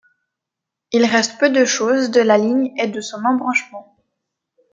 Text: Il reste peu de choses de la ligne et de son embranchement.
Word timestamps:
Il 0.93 1.05
reste 1.05 1.39
peu 1.39 1.51
de 1.51 1.63
choses 1.63 2.09
de 2.09 2.21
la 2.21 2.39
ligne 2.39 2.73
et 2.79 2.87
de 2.87 3.01
son 3.01 3.23
embranchement. 3.23 3.95